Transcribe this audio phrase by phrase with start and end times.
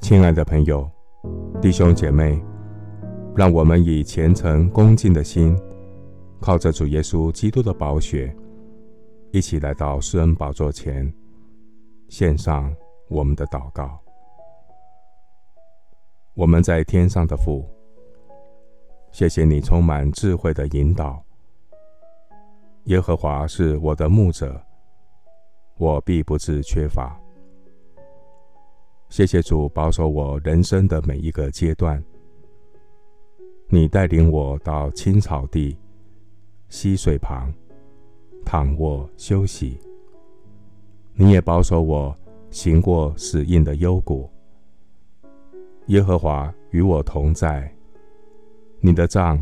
[0.00, 0.90] 亲爱的朋友、
[1.60, 2.42] 弟兄姐妹，
[3.34, 5.56] 让我们以虔诚恭敬的心，
[6.40, 8.34] 靠着主耶稣基督的宝血，
[9.30, 11.10] 一起来到施恩宝座前，
[12.08, 12.74] 献上
[13.08, 13.98] 我们的祷告。
[16.34, 17.64] 我们在天上的父，
[19.12, 21.24] 谢谢你充满智慧的引导。
[22.86, 24.60] 耶和华是我的牧者，
[25.78, 27.16] 我必不致缺乏。
[29.08, 32.02] 谢谢主保守我人生的每一个阶段。
[33.68, 35.78] 你带领我到青草地、
[36.70, 37.52] 溪水旁
[38.44, 39.78] 躺卧休息。
[41.14, 42.14] 你也保守我
[42.50, 44.28] 行过死荫的幽谷。
[45.86, 47.72] 耶和华与我同在。
[48.80, 49.38] 你的杖、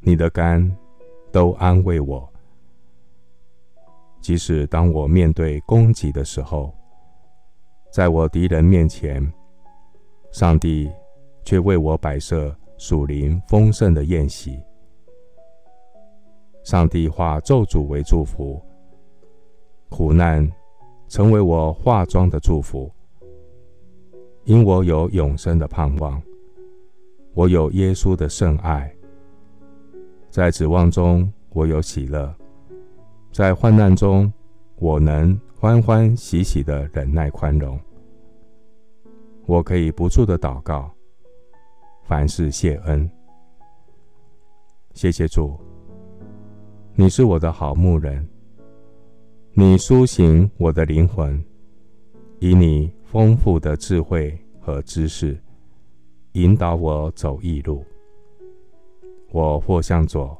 [0.00, 0.70] 你的竿
[1.32, 2.30] 都安慰我。
[4.24, 6.72] 即使当我面对攻击的时候，
[7.92, 9.22] 在我敌人面前，
[10.32, 10.90] 上帝
[11.44, 14.58] 却为我摆设属灵丰盛的宴席。
[16.62, 18.58] 上帝化咒诅为祝福，
[19.90, 20.50] 苦难
[21.06, 22.90] 成为我化妆的祝福。
[24.44, 26.22] 因我有永生的盼望，
[27.34, 28.90] 我有耶稣的圣爱，
[30.30, 32.34] 在指望中我有喜乐，
[33.34, 34.32] 在患难中
[34.76, 35.36] 我能。
[35.56, 37.80] 欢欢喜喜的忍耐宽容，
[39.46, 40.90] 我可以不住的祷告，
[42.02, 43.10] 凡事谢恩。
[44.92, 45.58] 谢谢主，
[46.94, 48.28] 你是我的好牧人，
[49.54, 51.42] 你苏醒我的灵魂，
[52.40, 55.34] 以你丰富的智慧和知识，
[56.32, 57.82] 引导我走义路。
[59.32, 60.36] 我或向左，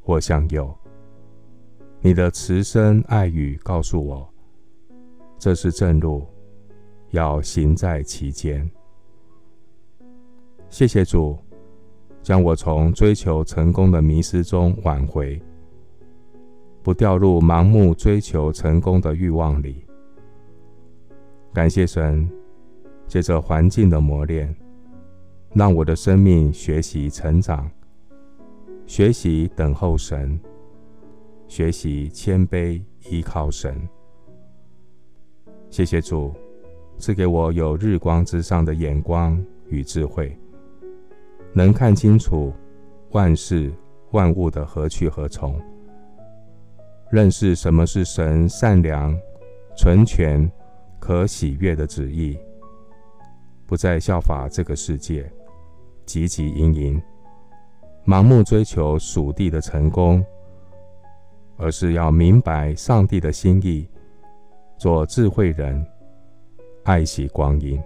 [0.00, 0.74] 或向右，
[2.04, 4.28] 你的慈声爱语告诉我。
[5.38, 6.26] 这是正路，
[7.10, 8.68] 要行在其间。
[10.68, 11.38] 谢谢主，
[12.20, 15.40] 将我从追求成功的迷失中挽回，
[16.82, 19.84] 不掉入盲目追求成功的欲望里。
[21.52, 22.28] 感谢神，
[23.06, 24.52] 借着环境的磨练，
[25.54, 27.70] 让我的生命学习成长，
[28.88, 30.40] 学习等候神，
[31.52, 33.76] 学习谦卑依靠神。
[35.68, 36.32] 谢谢主，
[36.96, 40.34] 赐给我有日光之上的眼光与智慧，
[41.52, 42.54] 能看清楚
[43.10, 43.70] 万事
[44.12, 45.60] 万物的何去何从，
[47.10, 49.14] 认识什么是神善良、
[49.76, 50.50] 纯全、
[50.98, 52.34] 可喜悦的旨意，
[53.66, 55.30] 不再效法这个世界，
[56.06, 57.02] 汲汲营营，
[58.06, 60.24] 盲目追求属地的成功，
[61.56, 63.88] 而是要明白上帝的心意。
[64.78, 65.86] 做智慧人，
[66.82, 67.80] 爱惜光阴。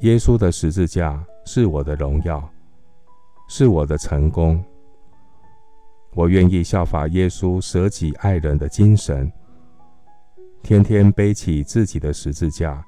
[0.00, 2.48] 耶稣的十字架是我的荣耀，
[3.48, 4.64] 是我的成功。
[6.14, 9.30] 我愿意效法耶稣舍己爱人的精神，
[10.62, 12.84] 天天背起自己的十字架，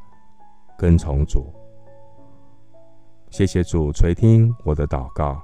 [0.79, 1.53] 跟从主。
[3.31, 5.43] 谢谢主垂听我的祷告，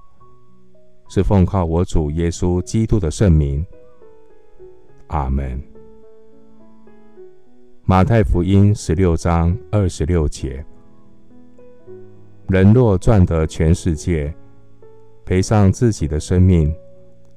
[1.08, 3.64] 是奉靠我主耶稣基督的圣名。
[5.08, 5.60] 阿门。
[7.84, 10.62] 马太福音十六章二十六节：
[12.48, 14.34] 人若赚得全世界，
[15.24, 16.74] 赔上自己的生命，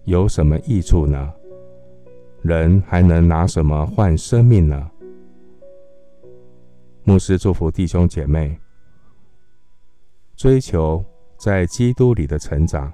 [0.03, 1.33] 有什么益处呢？
[2.41, 4.91] 人还能拿什么换生命呢？
[7.03, 8.59] 牧师祝福弟兄姐妹，
[10.35, 11.01] 追求
[11.37, 12.91] 在基督里的成长，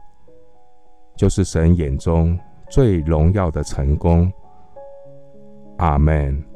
[1.18, 2.38] 就是神眼中
[2.70, 4.32] 最荣耀的成功。
[5.78, 6.47] 阿门。